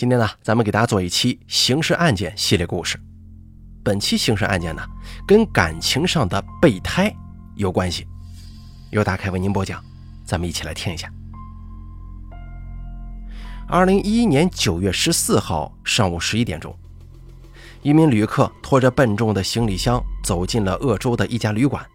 [0.00, 2.98] 今天呢，咱们给大家做一期刑事案件系列故事。
[3.84, 4.82] 本期刑事案件呢，
[5.26, 7.14] 跟感情上的备胎
[7.54, 8.06] 有关系。
[8.92, 9.84] 由大凯为您播讲，
[10.24, 11.12] 咱们一起来听一下。
[13.68, 16.74] 二零一一年九月十四号上午十一点钟，
[17.82, 21.86] 一名旅客拖着笨重的行李箱走进了鄂州的一家旅馆。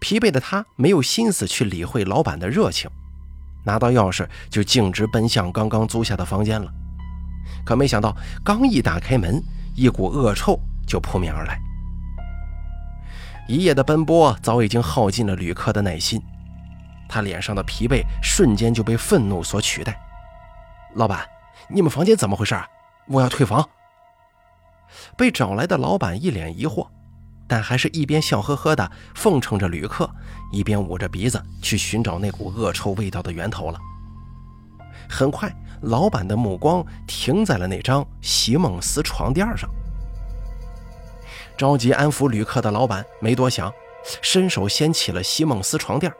[0.00, 2.90] 疲惫的他没有心思去理会老板的热情。
[3.64, 6.70] 拿到钥匙就径直奔向刚刚租下的房间了，
[7.64, 9.42] 可没想到刚一打开门，
[9.74, 11.58] 一股恶臭就扑面而来。
[13.48, 16.22] 一夜的奔波早已经耗尽了旅客的耐心，
[17.08, 20.00] 他脸上的疲惫瞬间就被愤怒所取代。
[20.94, 21.26] 老板，
[21.68, 22.54] 你们房间怎么回事？
[23.08, 23.68] 我要退房。
[25.16, 26.86] 被找来的老板一脸疑惑。
[27.52, 30.10] 但还是一边笑呵呵地奉承着旅客，
[30.50, 33.78] 一边捂着鼻子去寻找那股恶臭味道的源头了。
[35.06, 39.68] 很快，老板的目光停在了那张席梦思床垫上。
[41.54, 43.70] 着急安抚旅客的老板没多想，
[44.22, 46.10] 伸手掀起了席梦思床垫。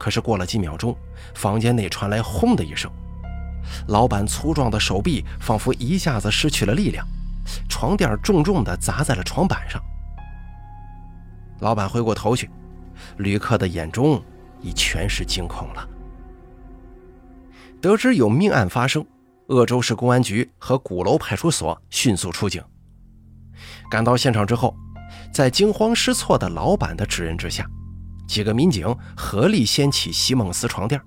[0.00, 0.96] 可是过了几秒钟，
[1.32, 2.90] 房间内传来“轰”的一声，
[3.86, 7.06] 老板粗壮的手臂仿佛一下子失去了力量，
[7.68, 9.80] 床垫重重地砸在了床板上。
[11.62, 12.50] 老板回过头去，
[13.18, 14.20] 旅客的眼中
[14.60, 15.88] 已全是惊恐了。
[17.80, 19.06] 得知有命案发生，
[19.46, 22.60] 鄂州市公安局和鼓楼派出所迅速出警。
[23.88, 24.74] 赶到现场之后，
[25.32, 27.64] 在惊慌失措的老板的指认之下，
[28.26, 31.00] 几个民警合力掀起席梦思床垫，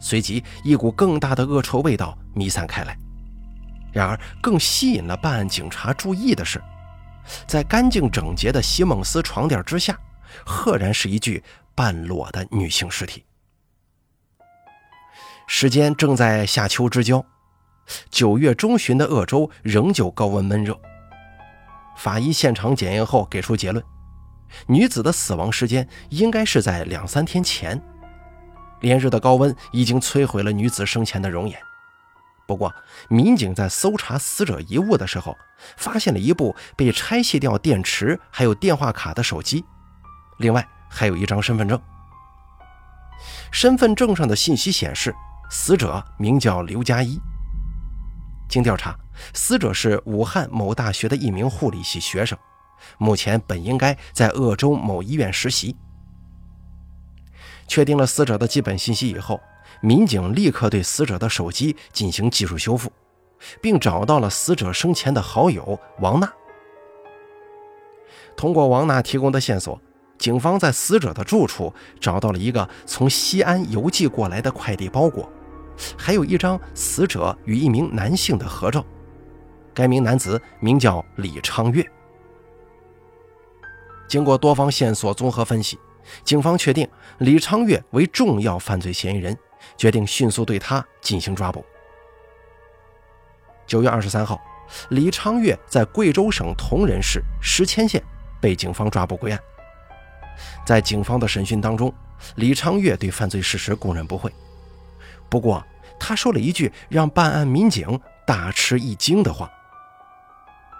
[0.00, 2.98] 随即一股更大的恶臭味道弥散开来。
[3.92, 6.60] 然而，更吸引了办案警察注意的是。
[7.46, 9.98] 在干净整洁的席梦思床垫之下，
[10.44, 11.42] 赫然是一具
[11.74, 13.24] 半裸的女性尸体。
[15.46, 17.24] 时间正在夏秋之交，
[18.10, 20.78] 九月中旬的鄂州仍旧高温闷热。
[21.96, 23.84] 法医现场检验后给出结论：
[24.66, 27.80] 女子的死亡时间应该是在两三天前。
[28.80, 31.58] 连日的高温已经摧毁了女子生前的容颜。
[32.48, 32.74] 不过，
[33.10, 35.36] 民警在搜查死者遗物的时候，
[35.76, 39.66] 发现了一部被拆卸掉电池还有电话卡的手机，
[40.38, 41.78] 另外还有一张身份证。
[43.52, 45.14] 身份证上的信息显示，
[45.50, 47.20] 死者名叫刘佳一。
[48.48, 48.98] 经调查，
[49.34, 52.38] 死者是武汉某大学的一名护理系学生，
[52.96, 55.76] 目前本应该在鄂州某医院实习。
[57.66, 59.38] 确定了死者的基本信息以后。
[59.80, 62.90] 民警立刻对死者的手机进行技术修复，
[63.60, 66.32] 并找到了死者生前的好友王娜。
[68.36, 69.80] 通过王娜提供的线索，
[70.18, 75.30] 警方在死者的住处找到了一个从西安邮寄过来的快递包裹，
[75.96, 78.84] 还有一张死者与一名男性的合照。
[79.74, 81.84] 该名男子名叫李昌月。
[84.08, 85.78] 经过多方线索综合分析，
[86.24, 89.36] 警方确定李昌月为重要犯罪嫌疑人。
[89.76, 91.64] 决定迅速对他进行抓捕。
[93.66, 94.40] 九月二十三号，
[94.90, 98.02] 李昌月在贵州省铜仁市石阡县
[98.40, 99.40] 被警方抓捕归案。
[100.64, 101.92] 在警方的审讯当中，
[102.36, 104.32] 李昌月对犯罪事实供认不讳。
[105.28, 105.64] 不过，
[105.98, 109.50] 他说了一句让办案民警大吃一惊的话：“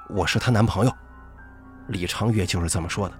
[0.08, 0.92] 我是她男朋友。”
[1.88, 3.14] 李昌月就是这么说的。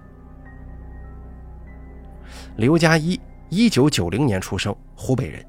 [2.55, 5.43] 刘佳一，一九九零年出生，湖北人。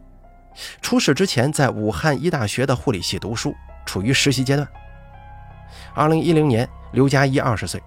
[0.81, 4.67] 出事之前，在武汉医大学的护理系读书，处于实习阶段。
[5.95, 7.81] 二零一零年，刘佳一二十岁，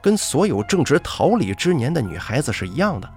[0.00, 3.08] 跟所有正值桃李之年的女孩子是一样的。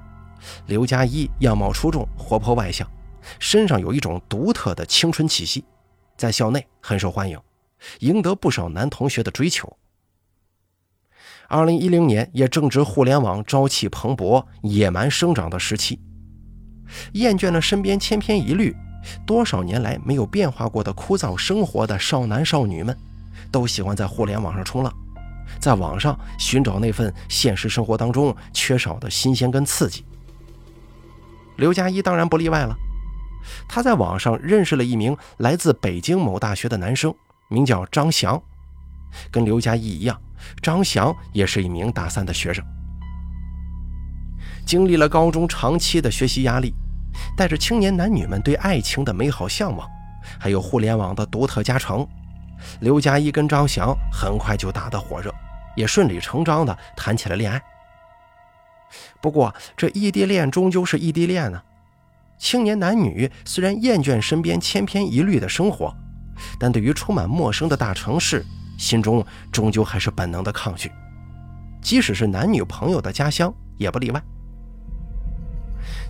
[0.67, 2.87] 刘佳一样貌出众，活泼外向，
[3.39, 5.63] 身上有一种独特的青春气息，
[6.17, 7.39] 在校内很受欢迎，
[7.99, 9.77] 赢得不少男同学的追求。
[11.47, 15.99] 二零一零年也正值互联网朝气蓬勃、野蛮生长的时期，
[17.13, 18.75] 厌倦了身边千篇一律。
[19.25, 22.97] 多少年来没有变化过的枯燥生活的少男少女们，
[23.51, 24.93] 都喜欢在互联网上冲浪，
[25.59, 30.05] 在网上寻找那份现实生活当中缺少的新鲜跟刺激。
[31.57, 32.73] 刘佳一当然不例外了，
[33.67, 37.13] 他在网上认识了一名来自北京某大学的男生，
[37.49, 38.41] 名叫张翔。
[39.29, 40.19] 跟刘佳一一样，
[40.61, 42.65] 张翔也是一名大三的学生，
[44.65, 46.73] 经历了高中长期的学习压力。
[47.35, 49.87] 带着青年男女们对爱情的美好向往，
[50.39, 52.07] 还有互联网的独特加成，
[52.79, 55.33] 刘佳一跟张翔很快就打得火热，
[55.75, 57.61] 也顺理成章地谈起了恋爱。
[59.19, 61.61] 不过，这异地恋终究是异地恋呢。
[62.37, 65.95] 青年男女虽然厌倦身边千篇一律的生活，
[66.59, 68.45] 但对于充满陌生的大城市，
[68.77, 70.91] 心中终究还是本能的抗拒。
[71.81, 74.21] 即使是男女朋友的家乡，也不例外。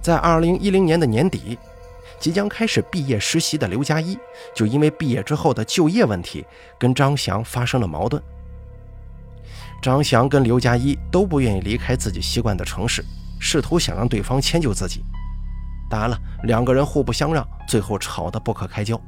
[0.01, 1.57] 在二零一零年的年底，
[2.19, 4.17] 即将开始毕业实习的刘佳一，
[4.55, 6.45] 就因为毕业之后的就业问题，
[6.79, 8.21] 跟张翔发生了矛盾。
[9.81, 13.03] 张翔跟刘佳一都不愿意离开自己习惯的城市，
[13.39, 15.03] 试图想让对方迁就自己。
[15.89, 18.99] 当然了，两个人互不相让，最后吵得不可开交。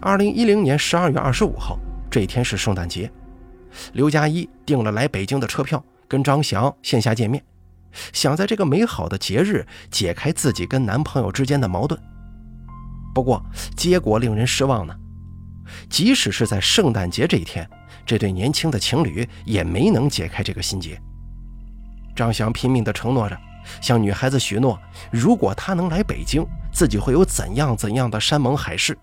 [0.00, 1.78] 二零一零年十二月二十五号，
[2.10, 3.10] 这一天是圣诞节，
[3.92, 7.42] 刘佳一订了来北京的车票，跟张翔线下见面。
[8.12, 11.98] 想在这个美好的节日解开自己跟男朋友之间的矛盾，
[13.14, 13.42] 不过
[13.76, 14.94] 结果令人失望呢。
[15.90, 17.68] 即使是在圣诞节这一天，
[18.06, 21.00] 这对年轻的情侣也没能解开这个心结。
[22.16, 23.38] 张翔拼命地承诺着，
[23.80, 24.80] 向女孩子许诺，
[25.10, 28.96] 如果他能来北京，自己会有怎样怎样的山盟海誓。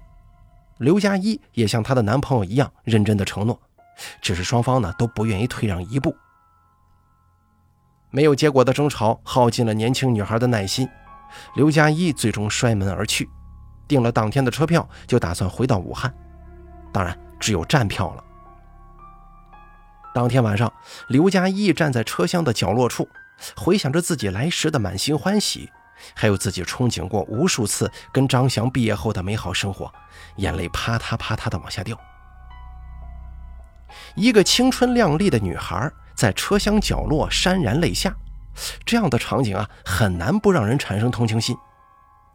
[0.79, 3.57] 刘佳一也像她的男朋友一样认真的承诺，
[4.21, 6.15] 只是双方呢都不愿意退让一步。
[8.15, 10.87] 没有结果的争吵耗尽了年轻女孩的耐心，
[11.55, 13.29] 刘佳一最终摔门而去，
[13.89, 16.13] 订了当天的车票，就打算回到武汉，
[16.93, 18.23] 当然只有站票了。
[20.13, 20.71] 当天晚上，
[21.09, 23.05] 刘佳一站在车厢的角落处，
[23.57, 25.69] 回想着自己来时的满心欢喜，
[26.13, 29.93] 还有自己憧憬过无数次跟张翔毕业后的美好生活，
[30.37, 31.99] 眼泪啪嗒啪嗒的往下掉。
[34.15, 35.91] 一个青春靓丽的女孩。
[36.15, 38.15] 在车厢角落潸然泪下，
[38.85, 41.55] 这样的场景啊，很难不让人产生同情心，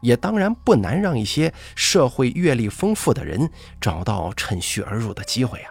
[0.01, 3.49] 也当然不难让一些社会阅历丰富的人
[3.79, 5.69] 找到趁虚而入的机会啊。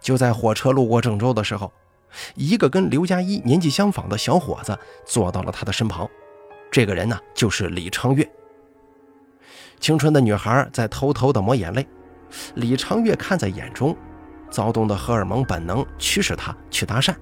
[0.00, 1.72] 就在火车路过郑州的时候，
[2.34, 6.08] 一个跟刘佳一年纪相仿的小伙子坐到了他的身旁，
[6.70, 8.28] 这个人呢，就是李昌岳。
[9.80, 11.84] 青春的女孩在偷偷的抹眼泪，
[12.54, 13.96] 李昌岳看在眼中。
[14.52, 17.12] 躁动的荷尔蒙本能驱使他去搭讪。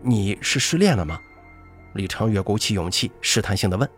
[0.00, 1.16] 你是失恋了吗？
[1.94, 3.88] 李长月鼓起勇气试探性的问。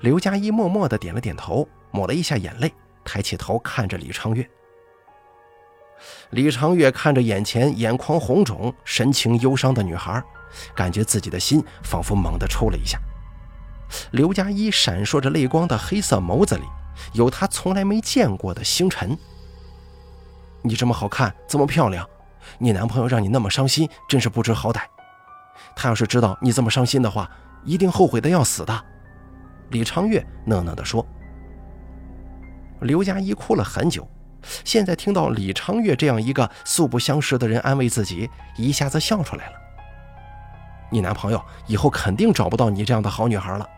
[0.00, 2.72] 刘佳一默默的点了点头，抹了一下眼泪，
[3.04, 4.48] 抬起头看着李长月。
[6.30, 10.22] 李长月看着眼前眼眶红肿、神情忧伤的女孩，
[10.74, 12.98] 感觉自己的心仿佛猛地抽了一下。
[14.12, 16.62] 刘佳一闪烁着泪光的黑色眸子里，
[17.12, 19.18] 有他从来没见过的星辰。
[20.62, 22.08] 你这么好看，这么漂亮，
[22.58, 24.80] 你男朋友让你那么伤心，真是不知好歹。
[25.74, 27.30] 他要是知道你这么伤心的话，
[27.64, 28.84] 一定后悔的要死的。
[29.70, 31.04] 李长月讷讷地说。
[32.80, 34.08] 刘佳一哭了很久，
[34.64, 39.52] 现在听到李长月这样一个素不相识的人安慰自己，一下子笑出来了。
[40.90, 43.68] 你男朋友以后肯定找不到你这样的好女孩了。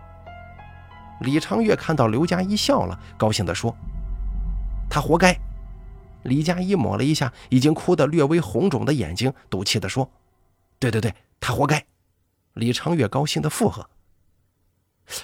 [1.21, 3.77] 李长月看到刘佳一笑了，高兴地说
[4.91, 5.39] ：“他活该。”
[6.25, 10.11] 李佳一抹了一下已经哭得略微红肿的眼睛，赌气地说
[10.79, 11.85] ：“对对对，他活该。”
[12.55, 13.89] 李长月高兴地附和。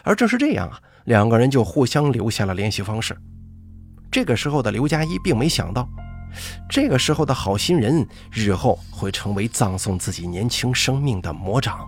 [0.02, 3.17] 而正是这样啊，两个人就互相留下了联系方式。
[4.11, 5.88] 这个时候的刘佳一并没想到，
[6.69, 11.81] 这个时候的好心人日后会成为葬送自己年轻生命的魔掌。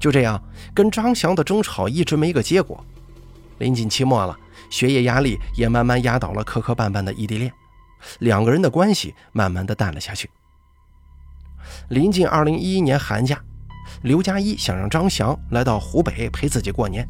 [0.00, 0.42] 就这样，
[0.74, 2.82] 跟张翔的争吵一直没个结果。
[3.58, 4.36] 临近期末了。
[4.70, 7.52] 学业压力也慢慢压倒了磕磕绊绊的异地恋，
[8.20, 10.30] 两个人的关系慢慢的淡了下去。
[11.88, 13.38] 临近二零一一年寒假，
[14.02, 17.06] 刘佳一想让张翔来到湖北陪自己过年，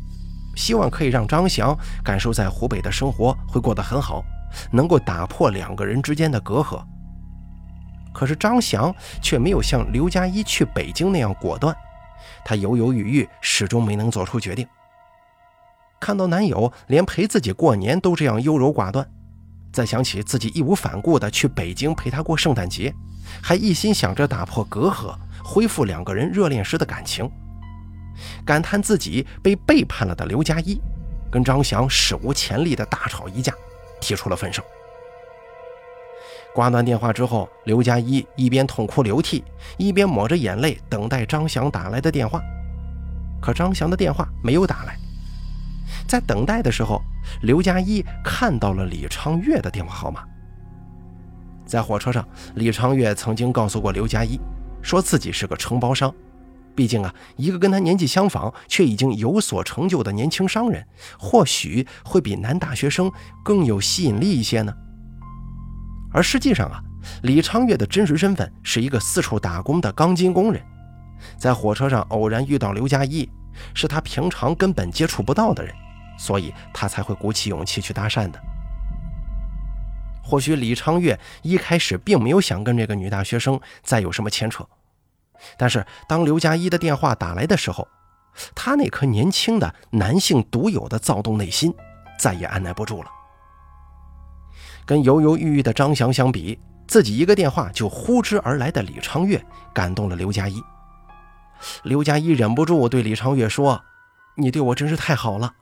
[0.57, 4.25] 希望可以让张翔感受在湖北的生活会过得很好，
[4.73, 6.83] 能够打破两个人之间的隔阂。
[8.13, 11.75] 可是张翔却没有像刘佳一去北京那样果断，
[12.45, 14.67] 他犹犹豫豫，始终没能做出决定。
[16.01, 19.07] 看到男友连陪自己过年都这样优柔寡断，
[19.71, 22.93] 再想起自己义无反顾地去北京陪他过圣诞节，
[23.43, 25.15] 还一心想着打破隔阂，
[25.45, 27.31] 恢复两个人热恋时的感情，
[28.47, 30.81] 感叹自己被背叛了的刘佳一，
[31.31, 33.53] 跟张翔史无前例的大吵一架，
[34.01, 34.63] 提出了分手。
[36.55, 39.45] 挂断电话之后，刘佳一一边痛哭流涕，
[39.77, 42.43] 一边抹着眼泪等待张翔打来的电话，
[43.41, 44.97] 可张翔的电话没有打来。
[46.11, 47.01] 在等待的时候，
[47.43, 50.25] 刘佳一看到了李昌岳的电话号码。
[51.65, 52.27] 在火车上，
[52.57, 54.37] 李昌岳曾经告诉过刘佳一，
[54.83, 56.13] 说自己是个承包商。
[56.75, 60.85] 毕竟啊，一个跟他年纪相仿却已经有所成就的年轻商人，
[61.17, 63.09] 或许会比男大学生
[63.45, 64.75] 更有吸引力一些呢。
[66.13, 66.83] 而实际上啊，
[67.23, 70.61] 李昌岳的真实身份是一个四处打工的钢筋工人。
[71.39, 73.31] 在火车上偶然遇到刘佳一，
[73.75, 75.73] 是他平常根本接触不到的人，
[76.21, 78.39] 所以他才会鼓起勇气去搭讪的。
[80.23, 84.69] 或许李昌月一开始并没有想跟这个女大学生再有什么牵扯，
[85.57, 87.89] 但是当刘佳一的电话打来的时候，
[88.55, 91.75] 他那颗年轻的男性独有的躁动内心
[92.19, 93.11] 再也按捺不住了。
[94.85, 100.63] 跟犹犹豫豫的张翔相比，自己一个电话就呼之而来的李昌月感动了刘佳一。
[101.83, 103.83] 刘佳一忍不住对李昌月说
[104.37, 105.55] ：“你对我真是太好了。”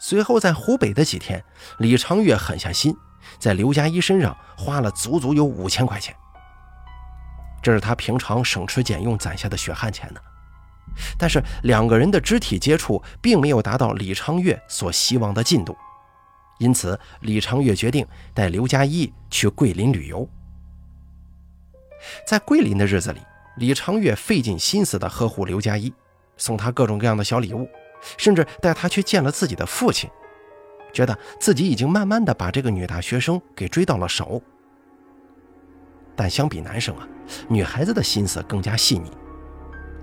[0.00, 1.44] 随后在湖北的几天，
[1.78, 2.96] 李昌月狠下心，
[3.38, 6.16] 在刘佳一身上花了足足有五千块钱。
[7.62, 10.20] 这是他平常省吃俭用攒下的血汗钱呢。
[11.18, 15.76] 但是两个人的肢体接触并没有达到李昌月所希望的进度，
[16.58, 20.26] 因此李昌月决定带刘佳一去桂林旅游。
[22.26, 23.20] 在桂林的日子里，
[23.58, 25.92] 李昌月费尽心思地呵护刘佳一，
[26.38, 27.68] 送她各种各样的小礼物，
[28.16, 30.08] 甚至带她去见了自己的父亲，
[30.92, 34.42] 觉得自己已经慢慢地把这个女大学生给追到了手。
[36.16, 37.08] 但相比男生啊，
[37.48, 39.10] 女孩子的心思更加细腻。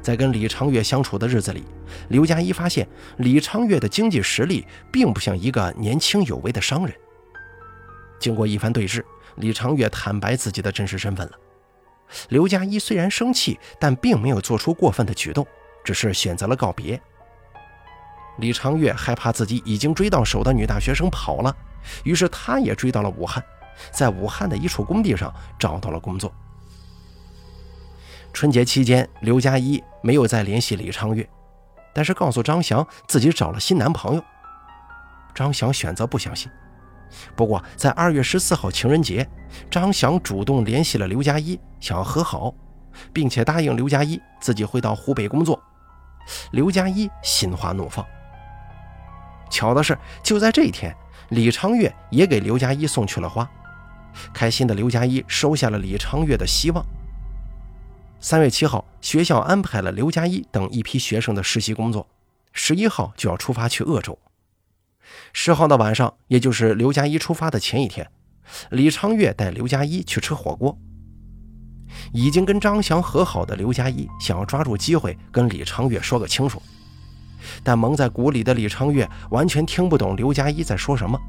[0.02, 1.66] 在跟李昌月相处的日子里，
[2.08, 2.88] 刘佳一发现
[3.18, 6.96] 李昌月的经济实力并不像一个年轻有为的商人。
[8.20, 9.04] 经过一番对峙，
[9.36, 11.34] 李昌月坦白自己的真实身份了。
[12.30, 15.46] 刘佳一虽然生气，但并没有做出过分的举动，
[15.84, 17.00] 只是选择了告别。
[18.38, 21.56] 李昌月害怕自己已经追到手的女大学生跑了，
[22.04, 23.44] 于是他也追到了武汉，
[23.92, 26.32] 在武汉的一处工地上找到了工作。
[28.34, 31.28] 春节期间，刘佳一没有再联系李昌月，
[31.94, 34.24] 但是告诉张翔自己找了新男朋友。
[35.34, 36.52] 张翔选择不相信。
[37.36, 39.28] 不过，在二月十四号情人节，
[39.72, 42.54] 张翔主动联系了刘佳一，想要和好，
[43.12, 45.60] 并且答应刘佳一自己会到湖北工作。
[46.52, 48.06] 刘佳一心花怒放。
[49.50, 50.96] 巧的是，就在这一天，
[51.30, 53.50] 李昌月也给刘佳一送去了花。
[54.34, 56.86] 开心的刘佳一收下了李昌月的希望。
[58.20, 62.08] 三月七号，学校安排了刘佳一等一批学生的实习工作。
[62.52, 64.18] 十一号就要出发去鄂州。
[65.34, 68.10] 十号的晚上，也就是刘佳一出发的前一天，
[68.72, 70.76] 李昌月带刘佳一去吃火锅。
[72.12, 76.62] 已经跟张翔和好的刘佳一想要抓住机会跟李昌月说个清楚，
[77.64, 81.20] 但蒙在鼓里的李昌月完全听不懂刘佳一在说什么。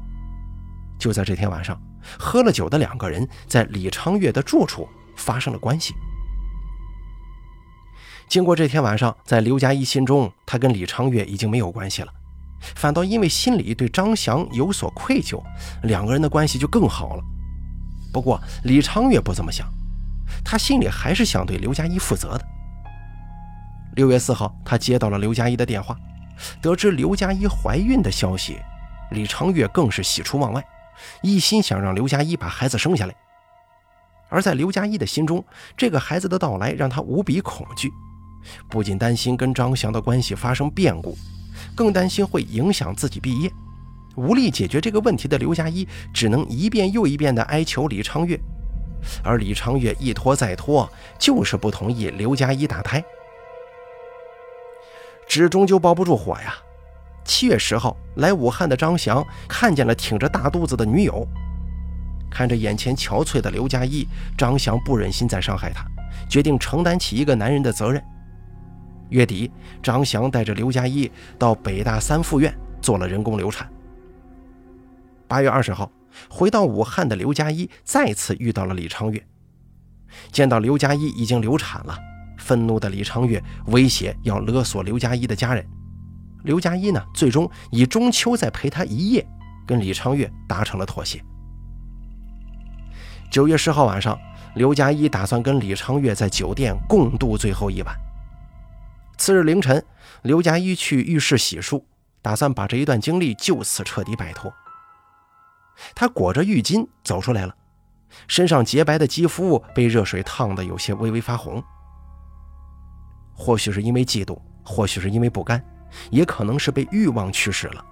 [0.97, 1.79] 就在这天晚上，
[2.17, 5.93] 喝了酒的两个人在李昌月的住处发生了关系。
[8.27, 12.13] 经过这天晚上，在刘佳一心中，他跟李昌月已经没有关系了，
[12.75, 15.41] 反倒因为心里对张翔有所愧疚，
[15.83, 17.23] 两个人的关系就更好了。
[18.11, 19.67] 不过李昌月不这么想，
[20.43, 22.45] 他心里还是想对刘佳一负责的。
[23.95, 25.97] 六月四号，他接到了刘佳一的电话，
[26.61, 28.57] 得知刘佳一怀孕的消息，
[29.11, 30.63] 李昌月更是喜出望外，
[31.21, 33.15] 一心想让刘佳一把孩子生下来。
[34.29, 35.43] 而在刘佳一的心中，
[35.75, 37.91] 这个孩子的到来让他无比恐惧。
[38.69, 41.17] 不仅担心跟张翔的关系发生变故，
[41.75, 43.51] 更担心会影响自己毕业。
[44.15, 48.39] 无力解决这个问题的刘佳一只能一遍又一遍地哀求李昌月，
[49.23, 53.03] 而李昌月一拖再拖，就是不同意刘佳一打胎。
[55.29, 56.55] 纸终究包不住火呀！
[57.23, 61.25] 七月十号，来武汉的张翔看见了挺着大肚子的女友，
[62.31, 65.85] 看着眼前憔悴的刘佳一，张翔不忍心再伤害她，
[66.27, 68.03] 决定承担起一个男人的责任。
[69.09, 69.51] 月底，
[69.83, 73.69] 张翔带着刘佳一到北大三附院做了人工流产。
[75.27, 75.91] 八月二十号，
[76.27, 79.23] 回到武汉的刘佳一再次遇到了李昌月。
[80.31, 81.95] 见到刘佳一已经流产了，
[82.39, 85.63] 愤怒的李昌月威胁要勒索刘佳一的家人。
[86.43, 89.27] 刘佳一呢，最终以中秋再陪他一夜，
[89.67, 91.21] 跟李昌月达成了妥协。
[93.29, 94.17] 九月十号晚上，
[94.55, 97.95] 刘佳一打算跟李昌月在酒店共度最后一晚。
[99.17, 99.85] 次日凌晨，
[100.23, 101.83] 刘佳一去浴室洗漱，
[102.21, 104.51] 打算把这一段经历就此彻底摆脱。
[105.93, 107.53] 他裹着浴巾走出来了，
[108.27, 111.61] 身上洁白的肌肤被热水烫得有些微微发红。
[113.39, 115.63] 或许是因为嫉妒，或许是因为不甘，
[116.11, 117.85] 也可能是被欲望驱使了。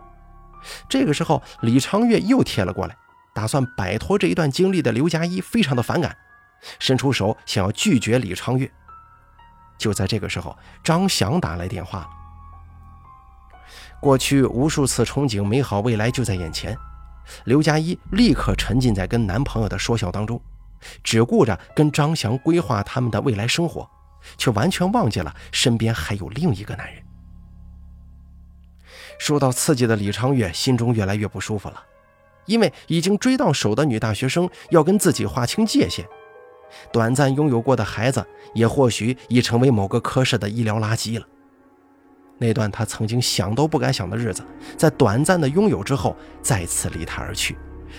[0.90, 2.98] 这个时候，李昌月又贴了过来，
[3.34, 6.14] 打算摆脱这一段经历的刘佳一非常的反感，
[6.80, 8.70] 伸出手想要拒绝李昌月。
[9.78, 12.10] 就在这个时候，张翔打来电话了。
[14.02, 16.78] 过去无数次憧憬美好未来就在眼前，
[17.46, 20.42] 刘佳一立刻沉浸在跟男朋友的说笑当中，
[21.04, 23.90] 只顾着跟张翔规划他们的未来生活，
[24.38, 27.04] 却完全忘记了身边还有另一个男人。
[29.20, 31.84] 受到刺激的李长月心中越来越不舒服了，
[32.46, 36.08] 因为已经追到手的女大学生要跟自己划清界限，
[36.92, 41.26] 短暂拥有过的孩子也或许已成为某个科室的医疗垃圾了。
[42.38, 44.46] 那段他曾经想都不敢想的日子，
[44.78, 47.58] 在短暂的拥有之后再次离他而去，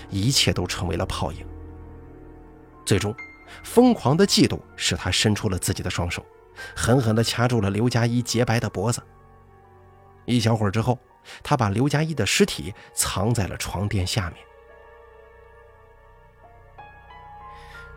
[0.09, 1.45] 一切都成为了泡影。
[2.85, 3.13] 最终，
[3.63, 6.25] 疯狂的嫉妒使他伸出了自己的双手，
[6.75, 9.01] 狠狠地掐住了刘佳一洁白的脖子。
[10.25, 10.97] 一小会儿之后。
[11.43, 14.37] 他把刘佳一的尸体藏在了床垫下面。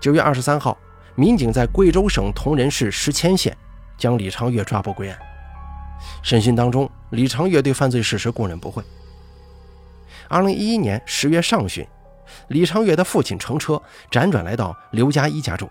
[0.01, 0.77] 九月二十三号，
[1.15, 3.57] 民警在贵州省铜仁市石阡县
[3.97, 5.19] 将李长月抓捕归案。
[6.23, 8.83] 审讯当中，李长月对犯罪事实供认不讳。
[10.29, 11.87] 二零一一年十月上旬，
[12.49, 15.69] 李长月的父亲乘车辗转来到刘佳一家中，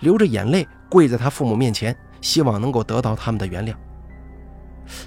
[0.00, 3.74] 流着眼泪跪在他父母面前，希望能够得到他们的原谅。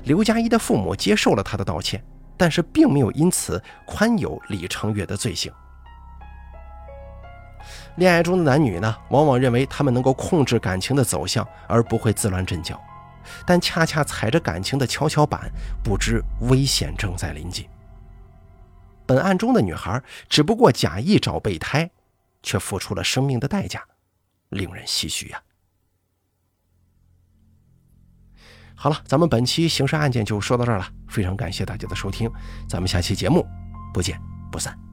[0.04, 2.04] 刘佳一的父母接受了他的道歉，
[2.38, 5.52] 但是并没有因此宽宥李成月的罪行。
[7.96, 12.80] 恋爱中的男女呢，往往认为他们能够控制感情的走向，而不会自乱阵脚，
[13.46, 15.52] 但恰恰踩着感情的跷跷板，
[15.84, 17.68] 不知危险正在临近。
[19.12, 21.92] 本案中的女孩只不过假意找备胎，
[22.42, 23.86] 却付出了生命的代价，
[24.48, 25.44] 令人唏嘘呀。
[28.74, 30.90] 好了，咱们本期刑事案件就说到这儿了。
[31.10, 32.32] 非常感谢大家的收听，
[32.70, 33.46] 咱们下期节目
[33.94, 34.18] 不见
[34.50, 34.91] 不散。